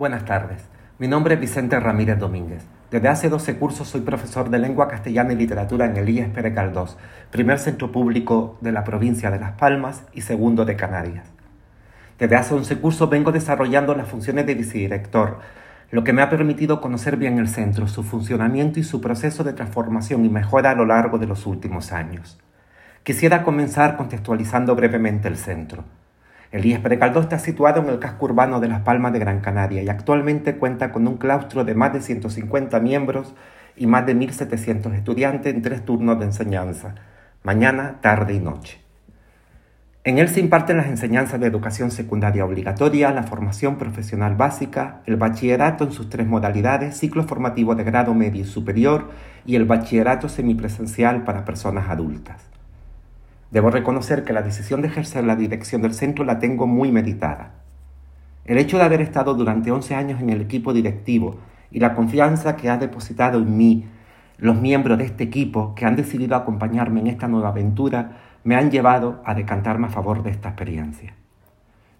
[0.00, 0.62] Buenas tardes.
[0.98, 2.64] Mi nombre es Vicente Ramírez Domínguez.
[2.90, 6.54] Desde hace 12 cursos soy profesor de lengua castellana y literatura en el IES Pere
[6.54, 6.96] Caldós,
[7.30, 11.26] primer centro público de la provincia de Las Palmas y segundo de Canarias.
[12.18, 15.40] Desde hace 11 cursos vengo desarrollando las funciones de vicedirector,
[15.90, 19.52] lo que me ha permitido conocer bien el centro, su funcionamiento y su proceso de
[19.52, 22.40] transformación y mejora a lo largo de los últimos años.
[23.02, 25.84] Quisiera comenzar contextualizando brevemente el centro.
[26.52, 29.82] El IES Precaldó está situado en el casco urbano de Las Palmas de Gran Canaria
[29.84, 33.34] y actualmente cuenta con un claustro de más de 150 miembros
[33.76, 36.96] y más de 1.700 estudiantes en tres turnos de enseñanza,
[37.44, 38.80] mañana, tarde y noche.
[40.02, 45.16] En él se imparten las enseñanzas de educación secundaria obligatoria, la formación profesional básica, el
[45.16, 49.10] bachillerato en sus tres modalidades, ciclo formativo de grado medio y superior
[49.46, 52.50] y el bachillerato semipresencial para personas adultas.
[53.50, 57.52] Debo reconocer que la decisión de ejercer la dirección del centro la tengo muy meditada.
[58.44, 61.38] El hecho de haber estado durante 11 años en el equipo directivo
[61.70, 63.84] y la confianza que ha depositado en mí
[64.38, 68.70] los miembros de este equipo que han decidido acompañarme en esta nueva aventura me han
[68.70, 71.14] llevado a decantarme a favor de esta experiencia.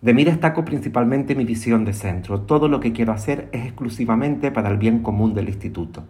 [0.00, 2.42] De mí destaco principalmente mi visión de centro.
[2.42, 6.04] Todo lo que quiero hacer es exclusivamente para el bien común del instituto,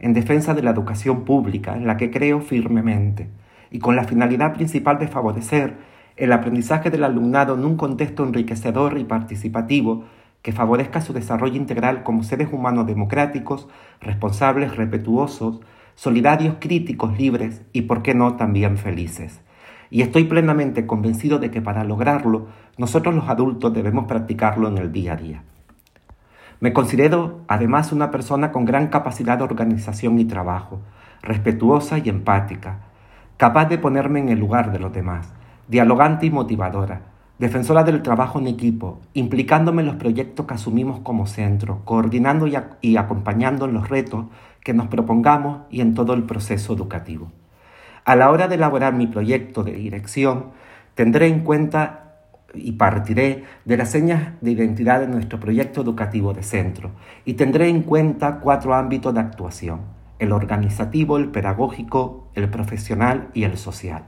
[0.00, 3.28] en defensa de la educación pública, en la que creo firmemente
[3.74, 5.78] y con la finalidad principal de favorecer
[6.16, 10.04] el aprendizaje del alumnado en un contexto enriquecedor y participativo
[10.42, 13.66] que favorezca su desarrollo integral como seres humanos democráticos,
[14.00, 15.58] responsables, respetuosos,
[15.96, 19.40] solidarios, críticos, libres y, por qué no, también felices.
[19.90, 22.46] Y estoy plenamente convencido de que para lograrlo,
[22.78, 25.42] nosotros los adultos debemos practicarlo en el día a día.
[26.60, 30.80] Me considero además una persona con gran capacidad de organización y trabajo,
[31.22, 32.93] respetuosa y empática,
[33.36, 35.32] capaz de ponerme en el lugar de los demás,
[35.68, 37.02] dialogante y motivadora,
[37.38, 42.46] defensora del trabajo en equipo, implicándome en los proyectos que asumimos como centro, coordinando
[42.80, 44.26] y, acompañando en los retos
[44.62, 47.32] que nos propongamos y en todo el proceso educativo.
[48.04, 50.50] A la hora de elaborar mi proyecto de dirección,
[50.94, 52.00] tendré en cuenta
[52.54, 56.92] y partiré de las señas de identidad de nuestro proyecto educativo de centro
[57.24, 59.80] y tendré en cuenta cuatro ámbitos de actuación
[60.24, 64.04] el organizativo, el pedagógico, el profesional y el social.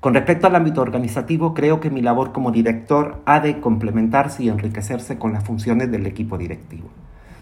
[0.00, 4.48] Con respecto al ámbito organizativo, creo que mi labor como director ha de complementarse y
[4.48, 6.88] enriquecerse con las funciones del equipo directivo.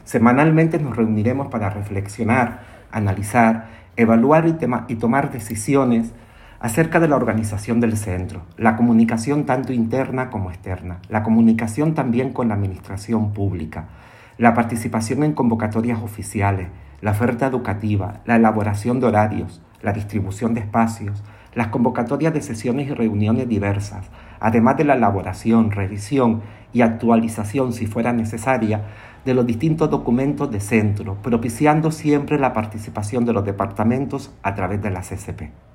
[0.04, 2.60] Semanalmente nos reuniremos para reflexionar,
[2.93, 4.56] analizar, evaluar y,
[4.93, 6.12] y, tomar decisiones
[6.59, 12.32] acerca de la organización del centro, la comunicación tanto interna como externa, la comunicación también
[12.34, 13.88] con la administración pública,
[14.37, 16.69] la participación en convocatorias oficiales,
[17.00, 21.22] la oferta educativa, la elaboración de horarios, la distribución de espacios,
[21.55, 24.06] las convocatorias de sesiones y reuniones diversas,
[24.38, 28.83] además de la elaboración, revisión y actualización, si fuera necesaria,
[29.25, 34.81] de los distintos documentos de centro, propiciando siempre la participación de los departamentos a través
[34.81, 35.69] de la CCP.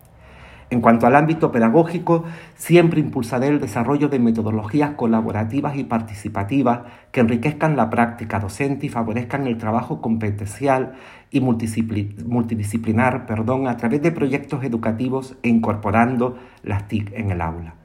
[0.71, 2.23] En cuanto al ámbito pedagógico,
[2.55, 6.81] siempre impulsaré el desarrollo de metodologías colaborativas y participativas
[7.11, 10.93] que enriquezcan la práctica docente y favorezcan el trabajo competencial
[11.29, 17.84] y multidisciplinar perdón, a través de proyectos educativos e incorporando las TIC en el aula.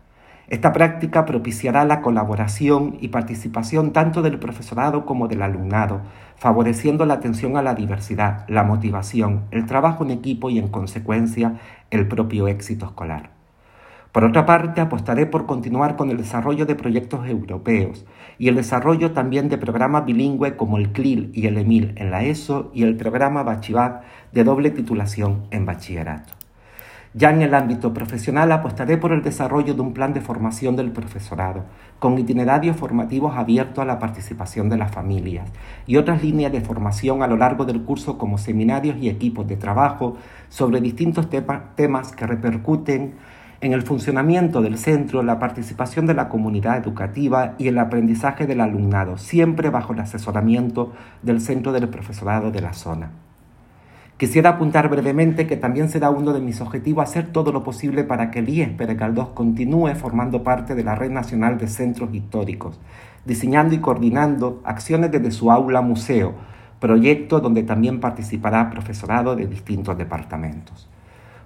[0.50, 6.00] Esta práctica propiciará la colaboración y participación tanto del profesorado como del alumnado,
[6.34, 11.60] favoreciendo la atención a la diversidad, la motivación, el trabajo en equipo y, en consecuencia,
[11.92, 13.30] el propio éxito escolar.
[14.10, 18.04] Por otra parte, apostaré por continuar con el desarrollo de proyectos europeos
[18.36, 22.24] y el desarrollo también de programas bilingües como el CLIL y el EMIL en la
[22.24, 24.02] ESO y el programa Bachivat
[24.32, 26.39] de doble titulación en bachillerato.
[27.12, 30.92] Ya en el ámbito profesional apostaré por el desarrollo de un plan de formación del
[30.92, 31.64] profesorado,
[31.98, 35.50] con itinerarios formativos abiertos a la participación de las familias
[35.88, 39.56] y otras líneas de formación a lo largo del curso como seminarios y equipos de
[39.56, 43.14] trabajo sobre distintos temas que repercuten
[43.60, 48.60] en el funcionamiento del centro, la participación de la comunidad educativa y el aprendizaje del
[48.60, 50.92] alumnado, siempre bajo el asesoramiento
[51.22, 53.10] del centro del profesorado de la zona.
[54.20, 58.30] Quisiera apuntar brevemente que también será uno de mis objetivos hacer todo lo posible para
[58.30, 58.98] que el IES Pérez
[59.32, 62.78] continúe formando parte de la Red Nacional de Centros Históricos,
[63.24, 66.34] diseñando y coordinando acciones desde su aula museo,
[66.80, 70.90] proyecto donde también participará profesorado de distintos departamentos.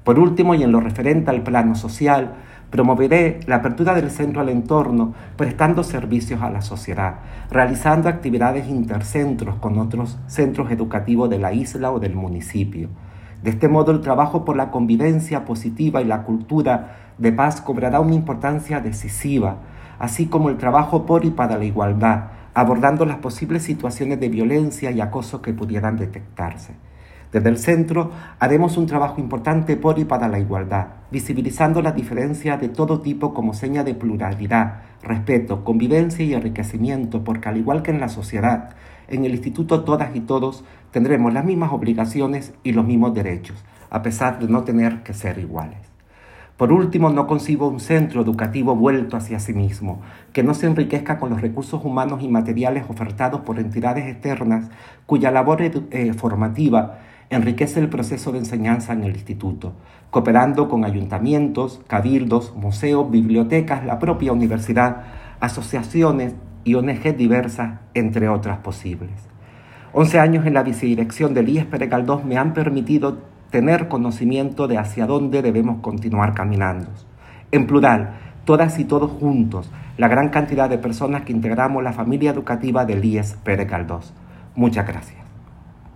[0.03, 2.35] Por último, y en lo referente al plano social,
[2.75, 9.55] Promoveré la apertura del centro al entorno, prestando servicios a la sociedad, realizando actividades intercentros
[9.61, 12.88] con otros centros educativos de la isla o del municipio.
[13.44, 18.00] De este modo, el trabajo por la convivencia positiva y la cultura de paz cobrará
[18.00, 19.59] una importancia decisiva,
[20.00, 22.25] así como el trabajo por y para la igualdad,
[22.55, 26.75] abordando las posibles situaciones de violencia y acoso que pudieran detectarse.
[27.34, 32.60] Desde el centro haremos un trabajo importante por y para la igualdad, visibilizando las diferencias
[32.60, 37.90] de todo tipo como seña de pluralidad, respeto, convivencia y enriquecimiento, porque al igual que
[37.90, 38.76] en la sociedad,
[39.08, 44.00] en el instituto todas y todos tendremos las mismas obligaciones y los mismos derechos, a
[44.00, 45.78] pesar de no tener que ser iguales.
[46.56, 50.02] Por último, no concibo un centro educativo vuelto hacia sí mismo,
[50.32, 54.70] que no se enriquezca con los recursos humanos y materiales ofertados por entidades externas
[55.04, 57.00] cuya labor eh, formativa
[57.31, 59.73] enriquece el proceso de enseñanza en el instituto,
[60.11, 65.03] cooperando con ayuntamientos, cabildos, museos, bibliotecas, la propia universidad,
[65.41, 66.35] asociaciones
[66.65, 69.12] y ONG diversas, entre otras posibles.
[69.93, 71.88] Once años en la vicedirección del IES Pere
[72.25, 73.19] me han permitido
[73.50, 76.88] tener conocimiento de hacia dónde debemos continuar caminando.
[77.53, 82.32] En plural, todas y todos juntos, la gran cantidad de personas que integramos la familia
[82.32, 83.69] educativa del IES Pere
[84.56, 85.24] Muchas gracias.